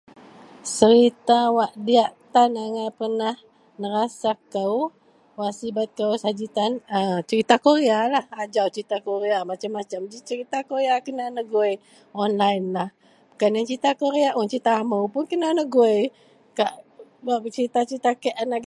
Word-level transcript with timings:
Serita 0.75 1.39
wak 1.57 1.71
diyak 1.87 2.11
tan 2.33 2.51
angai 2.65 2.89
pernah 2.99 3.35
nerasa 3.81 4.31
kou, 4.53 4.75
wak 5.39 5.51
sibet 5.59 5.89
kou 5.99 6.13
saji 6.23 6.45
tan 6.57 6.71
a 6.97 6.99
serita 7.29 7.55
Korealah, 7.65 8.25
ajau 8.41 8.67
serita 8.73 8.97
Korea, 9.07 9.39
masem-masem 9.49 10.01
ji 10.11 10.17
serita 10.27 10.57
kena 11.05 11.25
negui, 11.37 11.71
onlainlah, 12.23 12.89
bukan 13.31 13.57
serita 13.69 13.89
Korea 14.01 14.29
un, 14.39 14.47
serita 14.51 14.71
amou 14.81 15.05
pun 15.13 15.23
kena 15.31 15.49
negui, 15.59 15.97
kak 16.59 16.73
bak 17.25 17.39
serita-serita 17.57 18.11
kek 18.23 18.35
un 18.43 18.47
agei 18.55 18.59